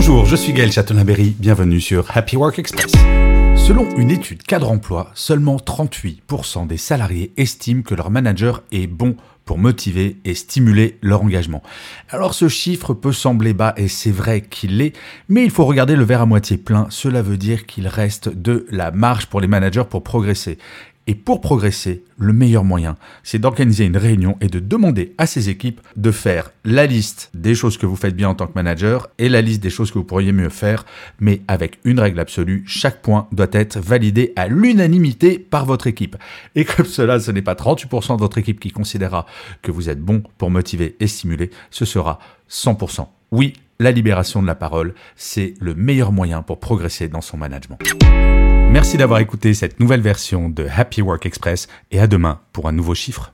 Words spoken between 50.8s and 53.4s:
Work Express et à demain pour un nouveau chiffre.